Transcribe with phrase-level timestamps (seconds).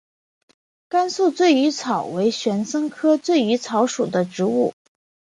[0.89, 4.73] 甘肃醉鱼草为玄参科醉鱼草属的植物。